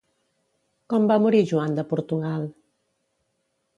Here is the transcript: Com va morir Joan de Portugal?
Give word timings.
Com 0.93 1.05
va 1.11 1.17
morir 1.25 1.43
Joan 1.51 1.77
de 1.81 1.85
Portugal? 1.91 2.49